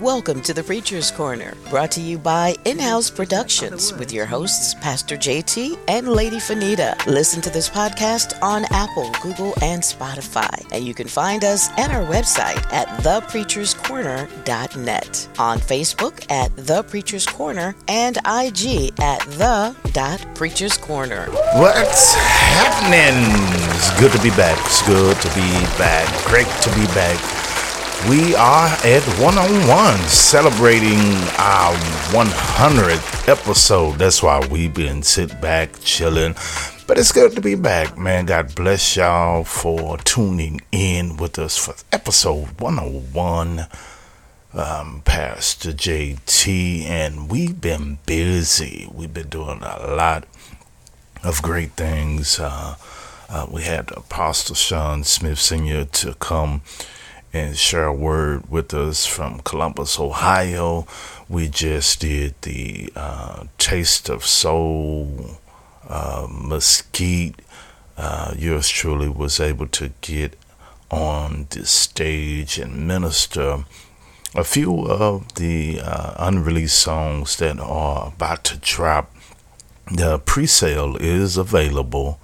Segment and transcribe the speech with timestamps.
[0.00, 4.74] Welcome to the Preacher's Corner, brought to you by In House Productions with your hosts,
[4.74, 6.94] Pastor JT and Lady Fanita.
[7.06, 10.66] Listen to this podcast on Apple, Google, and Spotify.
[10.70, 17.24] And you can find us at our website at thepreacherscorner.net, on Facebook at The Preacher's
[17.24, 19.74] Corner, and IG at The
[20.34, 21.24] Preacher's Corner.
[21.54, 23.14] What's happening?
[23.76, 24.58] It's good to be back.
[24.66, 26.06] It's good to be back.
[26.26, 27.45] Great to be back
[28.04, 31.00] we are at one on one celebrating
[31.38, 31.74] our
[32.12, 33.98] 100th episode.
[33.98, 36.34] That's why we've been sit back chilling.
[36.86, 38.26] But it's good to be back, man.
[38.26, 43.66] God bless y'all for tuning in with us for episode 101.
[44.54, 48.88] Um, Pastor JT, and we've been busy.
[48.92, 50.28] We've been doing a lot
[51.24, 52.38] of great things.
[52.38, 52.76] Uh,
[53.28, 55.86] uh, we had Apostle Sean Smith Sr.
[55.86, 56.62] to come
[57.32, 60.86] and share a word with us from Columbus, Ohio.
[61.28, 65.38] We just did the uh, Taste of Soul
[65.88, 67.40] uh, Mesquite.
[67.96, 70.38] Uh, yours truly was able to get
[70.90, 73.64] on the stage and minister
[74.34, 79.10] a few of the uh, unreleased songs that are about to drop.
[79.90, 82.20] The pre sale is available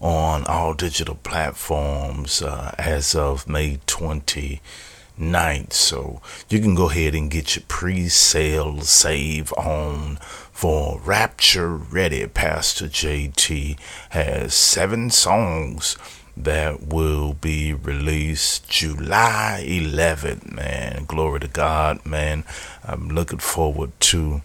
[0.00, 5.72] on all digital platforms uh, as of May 29th.
[5.72, 10.16] So you can go ahead and get your pre sale save on
[10.52, 12.26] for Rapture Ready.
[12.26, 13.78] Pastor JT
[14.10, 15.96] has seven songs
[16.36, 21.04] that will be released July 11th, man.
[21.06, 22.44] Glory to God, man.
[22.84, 24.42] I'm looking forward to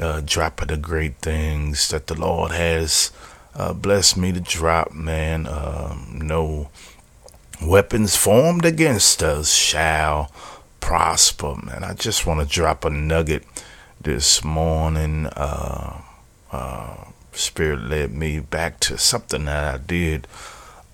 [0.00, 3.12] uh, dropping the great things that the Lord has
[3.58, 5.46] uh, bless me to drop, man.
[5.46, 6.70] Uh, no
[7.60, 10.30] weapons formed against us shall
[10.78, 11.82] prosper, man.
[11.82, 13.44] I just want to drop a nugget
[14.00, 15.26] this morning.
[15.26, 16.00] Uh,
[16.52, 20.28] uh, Spirit led me back to something that I did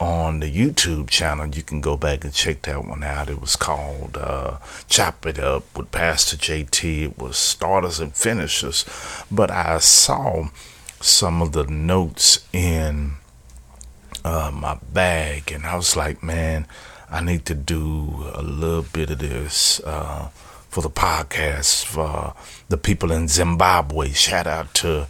[0.01, 1.47] on the YouTube channel.
[1.47, 3.29] You can go back and check that one out.
[3.29, 4.57] It was called uh,
[4.89, 7.03] Chop It Up with Pastor JT.
[7.03, 8.85] It was starters and finishers.
[9.31, 10.49] But I saw
[11.05, 13.13] some of the notes in
[14.25, 16.67] uh, my bag, and I was like, man,
[17.11, 20.29] I need to do a little bit of this uh,
[20.71, 22.35] for the podcast for
[22.71, 24.13] the people in Zimbabwe.
[24.13, 25.07] Shout out to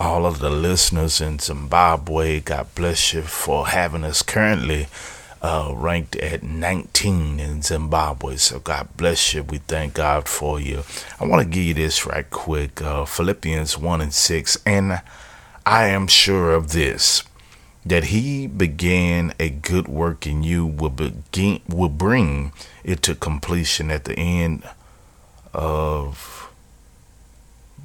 [0.00, 2.40] all of the listeners in Zimbabwe.
[2.40, 4.88] God bless you for having us currently.
[5.42, 8.36] Uh, ranked at 19 in Zimbabwe.
[8.36, 9.42] So God bless you.
[9.42, 10.84] We thank God for you.
[11.20, 12.80] I want to give you this right quick.
[12.80, 14.58] Uh, Philippians 1 and 6.
[14.64, 15.02] And
[15.66, 17.24] I am sure of this
[17.86, 22.52] that he began a good work in you will begin will bring
[22.82, 24.62] it to completion at the end
[25.52, 26.50] of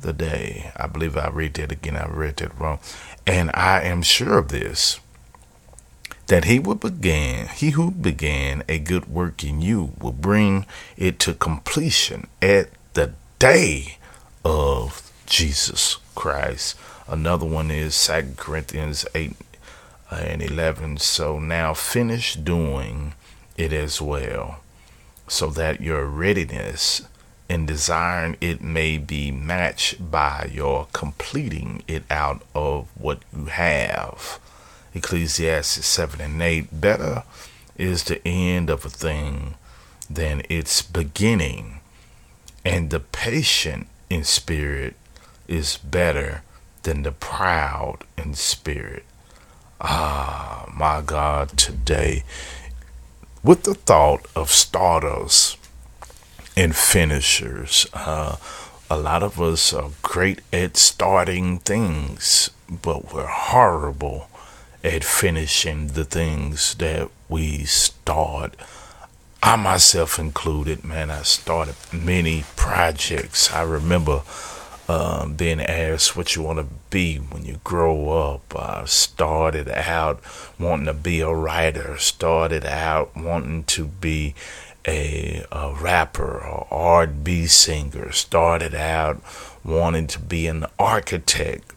[0.02, 0.72] the day.
[0.78, 1.98] I believe I read that again.
[1.98, 2.80] I read that wrong.
[3.28, 5.00] And I am sure of this
[6.28, 10.66] that he will begin he who began a good work in you will bring
[10.96, 13.98] it to completion at the day
[14.46, 16.78] of Jesus Christ.
[17.10, 19.36] Another one is Second Corinthians 8
[20.12, 20.98] uh, and 11.
[20.98, 23.14] So now finish doing
[23.58, 24.60] it as well,
[25.28, 27.02] so that your readiness
[27.50, 34.40] in desiring it may be matched by your completing it out of what you have.
[34.94, 36.80] Ecclesiastes 7 and 8.
[36.80, 37.24] Better
[37.76, 39.56] is the end of a thing
[40.08, 41.80] than its beginning,
[42.64, 44.94] and the patient in spirit
[45.48, 46.44] is better
[46.84, 49.04] than the proud in spirit.
[49.82, 52.24] Ah, my God, today,
[53.44, 55.56] with the thought of starters
[56.58, 58.36] and finishers, uh,
[58.90, 64.30] a lot of us are great at starting things, but we're horrible
[64.84, 68.56] at finishing the things that we start.
[69.42, 73.52] I myself included, man, I started many projects.
[73.54, 74.24] I remember
[74.90, 78.56] um, being asked what you want to be when you grow up.
[78.58, 80.20] I started out
[80.58, 84.34] wanting to be a writer, started out wanting to be
[84.88, 89.22] a, a rapper or R&B singer, started out
[89.64, 91.72] wanting to be an architect.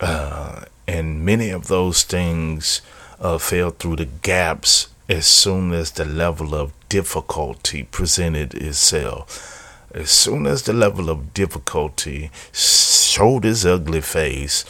[0.00, 2.82] Uh, and many of those things
[3.18, 9.63] uh, fell through the gaps as soon as the level of difficulty presented itself
[9.94, 14.64] as soon as the level of difficulty showed his ugly face,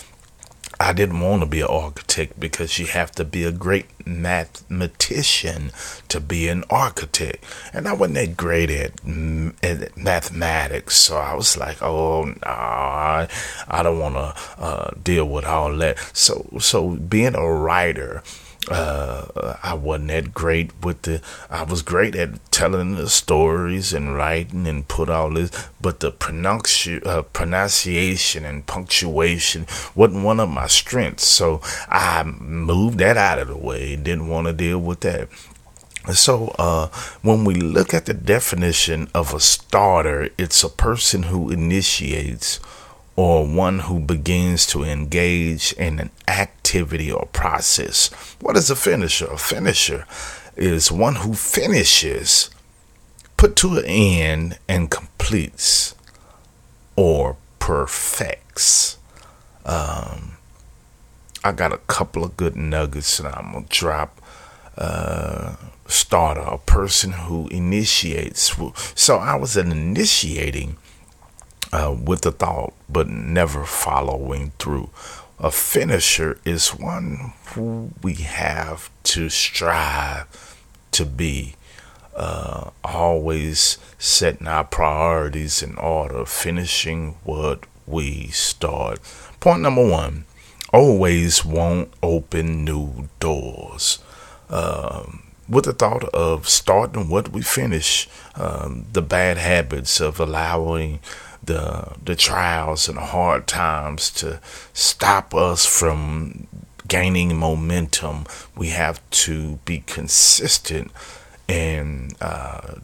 [0.79, 5.71] I didn't want to be an architect because you have to be a great mathematician
[6.09, 7.45] to be an architect.
[7.73, 8.93] And I wasn't that great at,
[9.63, 10.97] at mathematics.
[10.97, 13.27] So I was like, oh, nah,
[13.69, 15.99] I don't want to uh, deal with all that.
[16.13, 18.23] So, so being a writer,
[18.71, 21.21] uh, I wasn't that great with the.
[21.51, 25.51] I was great at telling the stories and writing and put all this,
[25.81, 31.27] but the pronunci- uh, pronunciation and punctuation wasn't one of my strengths.
[31.27, 33.97] So I moved that out of the way.
[33.97, 35.29] Didn't want to deal with that.
[36.13, 36.89] So, uh,
[37.23, 42.61] when we look at the definition of a starter, it's a person who initiates
[43.17, 48.09] or one who begins to engage in an activity or process.
[48.41, 49.27] What is a finisher?
[49.27, 50.07] A finisher
[50.57, 52.51] is one who finishes,
[53.37, 55.95] put to an end, and completes
[56.97, 58.99] or perfects.
[59.65, 60.37] Um,
[61.43, 64.21] I got a couple of good nuggets and I'm gonna drop.
[64.77, 65.55] Uh,
[65.87, 68.57] starter, a person who initiates.
[68.95, 70.77] So I was an initiating
[71.75, 74.91] uh, with the thought, but never following through.
[75.41, 80.57] A finisher is one who we have to strive
[80.93, 81.57] to be.
[82.15, 89.01] Uh, always setting our priorities in order, finishing what we start.
[89.41, 90.27] Point number one
[90.73, 93.99] always won't open new doors.
[94.49, 101.01] Um, with the thought of starting what we finish, um, the bad habits of allowing
[101.47, 104.41] the the trials and the hard times to
[104.73, 106.47] stop us from
[106.89, 108.27] gaining momentum.
[108.57, 110.91] We have to be consistent
[111.49, 112.77] and uh,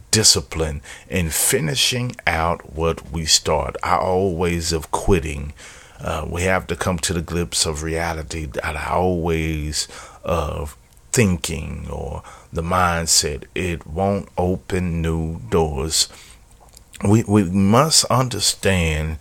[1.09, 3.75] in finishing out what we start.
[3.83, 5.53] Our old ways of quitting.
[5.99, 9.87] Uh, we have to come to the glimpse of reality that our ways
[10.23, 10.75] of
[11.11, 16.07] thinking or the mindset it won't open new doors
[17.03, 19.17] we we must understand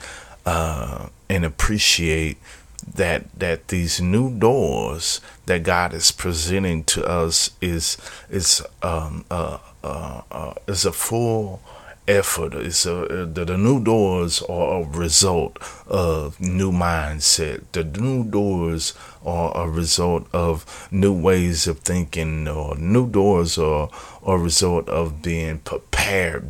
[0.47, 2.39] uh, and appreciate
[2.95, 7.97] that that these new doors that God is presenting to us is
[8.31, 11.61] is um uh, uh, uh is a full
[12.11, 12.55] effort.
[12.55, 17.63] It's a, the, the new doors are a result of new mindset.
[17.73, 18.95] The new doors
[19.25, 23.89] are a result of new ways of thinking, or new doors are,
[24.23, 25.90] are a result of being prepared,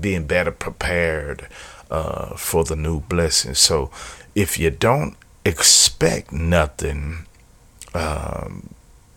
[0.01, 1.49] being better prepared
[1.91, 3.55] uh, for the new blessing.
[3.55, 3.91] So
[4.35, 7.27] if you don't expect nothing
[7.95, 8.75] um,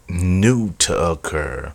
[0.09, 1.74] new to occur,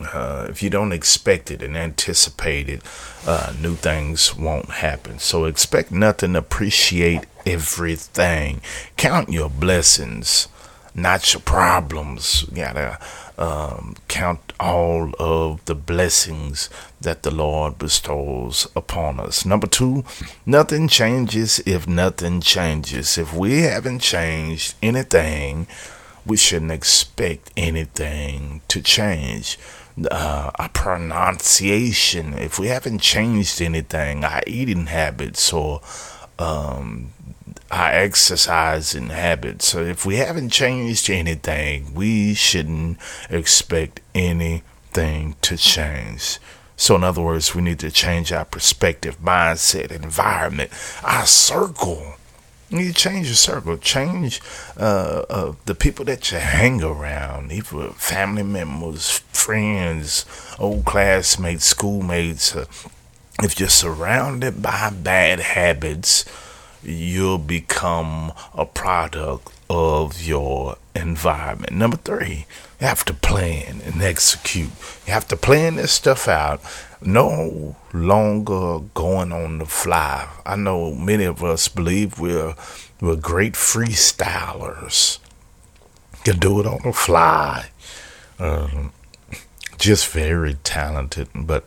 [0.00, 2.82] uh, if you don't expect it and anticipate it,
[3.26, 5.18] uh, new things won't happen.
[5.18, 8.60] So expect nothing, appreciate everything.
[8.96, 10.48] Count your blessings,
[10.94, 12.44] not your problems.
[12.50, 12.98] You gotta
[13.38, 16.68] um, count all of the blessings
[17.00, 19.44] that the Lord bestows upon us.
[19.44, 20.04] Number two,
[20.46, 23.18] nothing changes if nothing changes.
[23.18, 25.66] If we haven't changed anything,
[26.24, 29.58] we shouldn't expect anything to change
[30.10, 35.80] uh, our pronunciation, if we haven't changed anything, our eating habits or
[36.38, 37.12] um,
[37.72, 42.98] our exercise and habits, so if we haven't changed anything, we shouldn't
[43.28, 46.38] expect anything to change.
[46.76, 50.70] So, in other words, we need to change our perspective, mindset, environment,
[51.02, 52.16] our circle
[52.72, 54.40] you need to change your circle, change
[54.78, 60.24] uh, uh, the people that you hang around, even family members, friends,
[60.58, 62.56] old classmates, schoolmates.
[62.56, 62.64] Uh,
[63.42, 66.24] if you're surrounded by bad habits,
[66.82, 71.72] you'll become a product of your environment.
[71.72, 72.46] Number three,
[72.80, 74.70] you have to plan and execute.
[75.06, 76.60] You have to plan this stuff out
[77.04, 80.28] no longer going on the fly.
[80.46, 82.54] I know many of us believe we're
[83.00, 85.18] we're great freestylers.
[86.24, 87.70] Can do it on the fly.
[88.38, 88.92] Um,
[89.76, 91.64] just very talented, but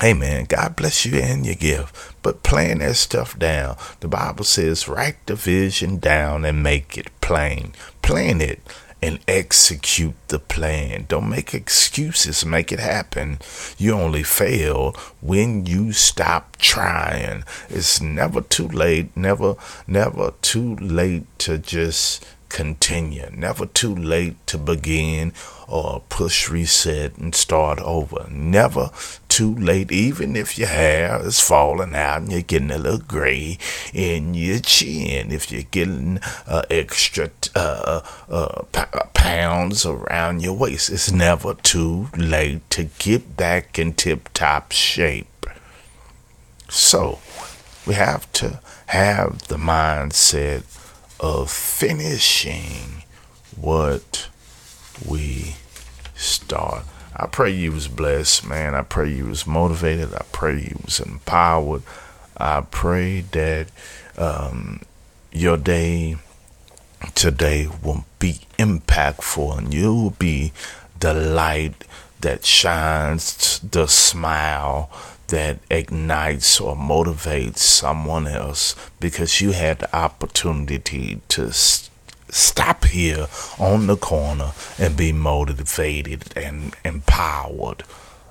[0.00, 2.14] hey man, God bless you and your gift.
[2.22, 3.76] But plan that stuff down.
[4.00, 7.72] The Bible says, write the vision down and make it plain.
[8.00, 8.60] Plan it
[9.02, 11.04] and execute the plan.
[11.08, 13.38] Don't make excuses, make it happen.
[13.76, 17.44] You only fail when you stop trying.
[17.68, 23.30] It's never too late, never, never too late to just continue.
[23.32, 25.32] Never too late to begin
[25.66, 28.26] or push reset and start over.
[28.28, 28.90] Never
[29.30, 33.56] too late, even if your hair is falling out and you're getting a little gray
[33.94, 38.62] in your chin, if you're getting uh, extra uh, uh,
[39.14, 40.90] pounds around your waist.
[40.90, 45.46] It's never too late to get back in tip top shape.
[46.68, 47.20] So,
[47.86, 50.64] we have to have the mindset
[51.20, 53.04] of finishing
[53.56, 54.28] what
[55.06, 55.56] we
[56.14, 56.84] start.
[57.14, 58.74] I pray you was blessed, man.
[58.74, 60.14] I pray you was motivated.
[60.14, 61.82] I pray you was empowered.
[62.36, 63.68] I pray that
[64.16, 64.80] um,
[65.32, 66.16] your day
[67.14, 70.52] today will be impactful and you'll be
[70.98, 71.84] the light
[72.20, 74.90] that shines, the smile
[75.28, 81.52] that ignites or motivates someone else because you had the opportunity to
[82.30, 83.26] stop here
[83.58, 87.84] on the corner and be motivated and empowered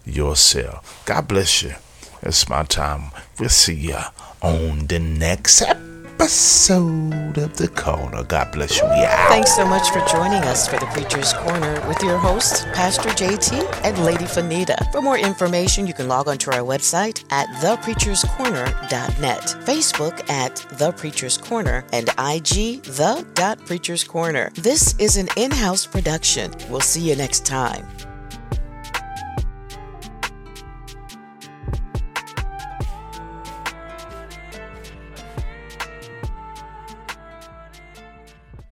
[0.06, 1.04] yourself.
[1.06, 1.74] God bless you.
[2.22, 3.12] It's my time.
[3.40, 4.00] We'll see you
[4.42, 5.89] on the next episode
[6.20, 8.26] episode of The Corner.
[8.26, 8.84] God bless you.
[8.88, 9.30] Yeah.
[9.30, 13.86] Thanks so much for joining us for The Preacher's Corner with your hosts, Pastor JT
[13.86, 14.92] and Lady Fanita.
[14.92, 20.92] For more information, you can log on to our website at thepreacherscorner.net, Facebook at The
[20.92, 24.52] Preacher's Corner, and IG The Preacher's Corner.
[24.56, 26.52] This is an in house production.
[26.70, 27.88] We'll see you next time.